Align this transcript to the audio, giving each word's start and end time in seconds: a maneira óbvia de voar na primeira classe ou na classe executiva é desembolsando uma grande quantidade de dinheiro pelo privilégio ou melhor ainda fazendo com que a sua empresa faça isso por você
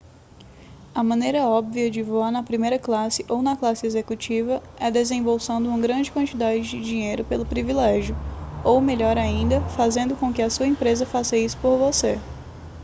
a 0.95 1.03
maneira 1.03 1.41
óbvia 1.45 1.91
de 1.91 2.01
voar 2.01 2.31
na 2.31 2.41
primeira 2.41 2.79
classe 2.79 3.23
ou 3.29 3.39
na 3.43 3.55
classe 3.55 3.85
executiva 3.85 4.59
é 4.79 4.89
desembolsando 4.89 5.69
uma 5.69 5.77
grande 5.77 6.11
quantidade 6.11 6.63
de 6.63 6.81
dinheiro 6.81 7.23
pelo 7.23 7.45
privilégio 7.45 8.15
ou 8.65 8.81
melhor 8.81 9.15
ainda 9.15 9.61
fazendo 9.77 10.15
com 10.15 10.33
que 10.33 10.41
a 10.41 10.49
sua 10.49 10.65
empresa 10.65 11.05
faça 11.05 11.37
isso 11.37 11.55
por 11.59 11.77
você 11.77 12.17